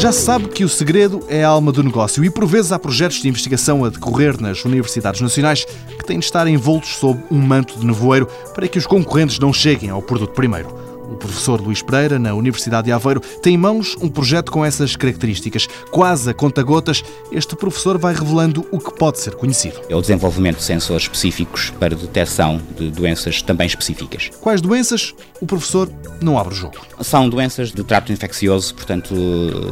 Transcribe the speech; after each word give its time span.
Já 0.00 0.12
se 0.12 0.22
sabe 0.22 0.48
que 0.48 0.64
o 0.64 0.68
segredo 0.68 1.22
é 1.28 1.44
a 1.44 1.48
alma 1.48 1.70
do 1.70 1.82
negócio 1.82 2.24
e 2.24 2.30
por 2.30 2.46
vezes 2.46 2.72
há 2.72 2.78
projetos 2.78 3.20
de 3.20 3.28
investigação 3.28 3.84
a 3.84 3.90
decorrer 3.90 4.40
nas 4.40 4.64
universidades 4.64 5.20
nacionais 5.20 5.66
que 5.66 6.04
têm 6.06 6.18
de 6.18 6.24
estar 6.24 6.46
envoltos 6.46 6.96
sob 6.96 7.22
um 7.30 7.38
manto 7.38 7.78
de 7.78 7.84
nevoeiro 7.84 8.26
para 8.54 8.66
que 8.66 8.78
os 8.78 8.86
concorrentes 8.86 9.38
não 9.38 9.52
cheguem 9.52 9.90
ao 9.90 10.00
produto 10.00 10.32
primeiro. 10.32 10.89
O 11.20 11.28
professor 11.30 11.60
Luís 11.60 11.82
Pereira, 11.82 12.18
na 12.18 12.32
Universidade 12.32 12.86
de 12.86 12.92
Aveiro, 12.92 13.20
tem 13.42 13.52
em 13.52 13.58
mãos 13.58 13.94
um 14.00 14.08
projeto 14.08 14.50
com 14.50 14.64
essas 14.64 14.96
características. 14.96 15.68
Quase 15.90 16.30
a 16.30 16.32
conta-gotas, 16.32 17.04
este 17.30 17.54
professor 17.54 17.98
vai 17.98 18.14
revelando 18.14 18.66
o 18.70 18.78
que 18.78 18.94
pode 18.94 19.20
ser 19.20 19.34
conhecido. 19.34 19.82
É 19.90 19.94
o 19.94 20.00
desenvolvimento 20.00 20.56
de 20.56 20.62
sensores 20.62 21.02
específicos 21.02 21.68
para 21.78 21.94
detecção 21.94 22.58
de 22.74 22.90
doenças 22.90 23.42
também 23.42 23.66
específicas. 23.66 24.30
Quais 24.40 24.62
doenças? 24.62 25.14
O 25.42 25.46
professor 25.46 25.90
não 26.22 26.38
abre 26.38 26.54
o 26.54 26.56
jogo. 26.56 26.76
São 27.02 27.28
doenças 27.28 27.70
do 27.70 27.84
trato 27.84 28.12
infeccioso, 28.12 28.74
portanto, 28.74 29.14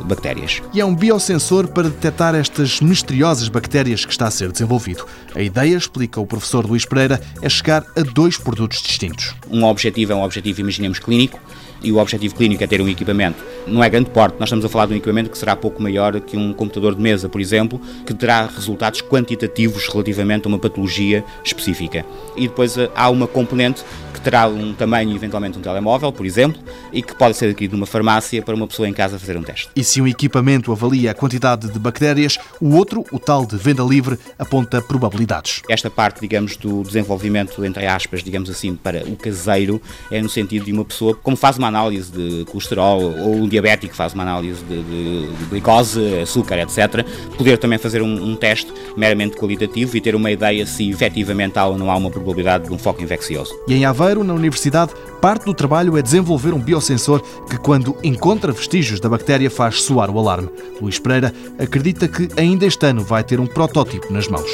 bactérias. 0.04 0.60
E 0.74 0.82
é 0.82 0.84
um 0.84 0.94
biosensor 0.94 1.68
para 1.68 1.84
detectar 1.84 2.34
estas 2.34 2.80
misteriosas 2.80 3.48
bactérias 3.48 4.04
que 4.04 4.12
está 4.12 4.26
a 4.26 4.30
ser 4.30 4.52
desenvolvido. 4.52 5.06
A 5.34 5.40
ideia, 5.40 5.76
explica 5.76 6.20
o 6.20 6.26
professor 6.26 6.66
Luís 6.66 6.84
Pereira, 6.84 7.18
é 7.40 7.48
chegar 7.48 7.86
a 7.96 8.02
dois 8.02 8.36
produtos 8.36 8.82
distintos. 8.82 9.34
Um 9.50 9.64
objetivo 9.64 10.12
é 10.12 10.14
um 10.14 10.22
objetivo, 10.22 10.60
imaginemos, 10.60 10.98
clínico 10.98 11.37
clínico 11.38 11.58
e 11.82 11.92
o 11.92 11.98
objetivo 11.98 12.34
clínico 12.34 12.62
é 12.62 12.66
ter 12.66 12.80
um 12.80 12.88
equipamento. 12.88 13.44
Não 13.66 13.82
é 13.82 13.88
grande 13.88 14.10
porte, 14.10 14.36
nós 14.38 14.48
estamos 14.48 14.64
a 14.64 14.68
falar 14.68 14.86
de 14.86 14.94
um 14.94 14.96
equipamento 14.96 15.30
que 15.30 15.38
será 15.38 15.54
pouco 15.54 15.82
maior 15.82 16.20
que 16.20 16.36
um 16.36 16.52
computador 16.52 16.94
de 16.94 17.00
mesa, 17.00 17.28
por 17.28 17.40
exemplo, 17.40 17.80
que 18.04 18.14
terá 18.14 18.46
resultados 18.46 19.02
quantitativos 19.02 19.86
relativamente 19.88 20.46
a 20.46 20.48
uma 20.48 20.58
patologia 20.58 21.24
específica. 21.44 22.04
E 22.36 22.48
depois 22.48 22.76
eh, 22.76 22.90
há 22.94 23.08
uma 23.10 23.26
componente 23.26 23.84
que 24.18 24.24
terá 24.24 24.46
um 24.48 24.74
tamanho, 24.74 25.14
eventualmente 25.14 25.58
um 25.58 25.62
telemóvel, 25.62 26.12
por 26.12 26.26
exemplo, 26.26 26.60
e 26.92 27.02
que 27.02 27.14
pode 27.14 27.36
ser 27.36 27.46
adquirido 27.46 27.72
numa 27.72 27.86
farmácia 27.86 28.42
para 28.42 28.54
uma 28.54 28.66
pessoa 28.66 28.88
em 28.88 28.92
casa 28.92 29.18
fazer 29.18 29.36
um 29.36 29.42
teste. 29.42 29.70
E 29.74 29.84
se 29.84 30.00
um 30.00 30.06
equipamento 30.06 30.72
avalia 30.72 31.12
a 31.12 31.14
quantidade 31.14 31.68
de 31.68 31.78
bactérias, 31.78 32.38
o 32.60 32.74
outro, 32.76 33.04
o 33.12 33.18
tal 33.18 33.46
de 33.46 33.56
venda 33.56 33.82
livre, 33.82 34.18
aponta 34.38 34.82
probabilidades. 34.82 35.62
Esta 35.68 35.88
parte, 35.88 36.20
digamos, 36.20 36.56
do 36.56 36.82
desenvolvimento, 36.82 37.64
entre 37.64 37.86
aspas, 37.86 38.22
digamos 38.22 38.50
assim, 38.50 38.74
para 38.74 39.04
o 39.04 39.16
caseiro, 39.16 39.80
é 40.10 40.20
no 40.20 40.28
sentido 40.28 40.64
de 40.64 40.72
uma 40.72 40.84
pessoa, 40.84 41.14
como 41.14 41.36
faz 41.36 41.56
uma 41.56 41.68
análise 41.68 42.10
de 42.10 42.44
colesterol, 42.46 43.00
ou 43.00 43.34
um 43.36 43.48
diabético 43.48 43.94
faz 43.94 44.14
uma 44.14 44.22
análise 44.22 44.62
de, 44.64 44.82
de, 44.82 45.36
de 45.36 45.44
glicose, 45.46 46.20
açúcar, 46.20 46.58
etc., 46.58 47.06
poder 47.36 47.58
também 47.58 47.78
fazer 47.78 48.02
um, 48.02 48.30
um 48.30 48.36
teste 48.36 48.72
meramente 48.96 49.36
qualitativo 49.36 49.96
e 49.96 50.00
ter 50.00 50.14
uma 50.14 50.30
ideia 50.30 50.66
se 50.66 50.88
efetivamente 50.90 51.58
há 51.58 51.66
ou 51.66 51.78
não 51.78 51.90
há 51.90 51.96
uma 51.96 52.10
probabilidade 52.10 52.64
de 52.64 52.72
um 52.72 52.78
foco 52.78 53.02
infeccioso. 53.02 53.52
E 53.68 53.74
em 53.74 53.84
Aveiro, 54.08 54.24
na 54.24 54.32
Universidade, 54.32 54.92
parte 55.20 55.44
do 55.44 55.52
trabalho 55.52 55.98
é 55.98 56.00
desenvolver 56.00 56.54
um 56.54 56.58
biosensor 56.58 57.20
que, 57.46 57.58
quando 57.58 57.94
encontra 58.02 58.50
vestígios 58.52 59.00
da 59.00 59.06
bactéria, 59.06 59.50
faz 59.50 59.82
soar 59.82 60.10
o 60.10 60.18
alarme. 60.18 60.48
Luís 60.80 60.98
Pereira 60.98 61.30
acredita 61.58 62.08
que 62.08 62.26
ainda 62.40 62.64
este 62.64 62.86
ano 62.86 63.04
vai 63.04 63.22
ter 63.22 63.38
um 63.38 63.46
protótipo 63.46 64.10
nas 64.10 64.26
mãos. 64.26 64.50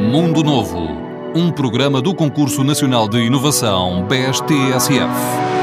Mundo 0.00 0.44
Novo, 0.44 0.78
um 1.34 1.50
programa 1.50 2.00
do 2.00 2.14
Concurso 2.14 2.62
Nacional 2.62 3.08
de 3.08 3.18
Inovação 3.18 4.06
BSTSF. 4.06 5.53